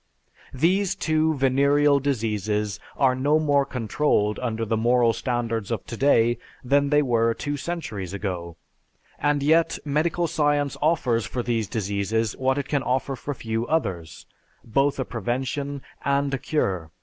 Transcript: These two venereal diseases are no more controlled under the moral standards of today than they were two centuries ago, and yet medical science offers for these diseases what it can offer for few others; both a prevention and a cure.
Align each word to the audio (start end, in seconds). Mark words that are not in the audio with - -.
These 0.55 0.95
two 0.95 1.35
venereal 1.35 1.99
diseases 1.99 2.79
are 2.97 3.13
no 3.13 3.37
more 3.37 3.67
controlled 3.67 4.39
under 4.39 4.65
the 4.65 4.75
moral 4.75 5.13
standards 5.13 5.69
of 5.69 5.85
today 5.85 6.39
than 6.63 6.89
they 6.89 7.03
were 7.03 7.35
two 7.35 7.55
centuries 7.55 8.11
ago, 8.11 8.57
and 9.19 9.43
yet 9.43 9.77
medical 9.85 10.25
science 10.25 10.75
offers 10.81 11.27
for 11.27 11.43
these 11.43 11.67
diseases 11.67 12.35
what 12.37 12.57
it 12.57 12.67
can 12.67 12.81
offer 12.81 13.15
for 13.15 13.35
few 13.35 13.67
others; 13.67 14.25
both 14.63 14.97
a 14.99 15.05
prevention 15.05 15.83
and 16.03 16.33
a 16.33 16.39
cure. 16.39 16.89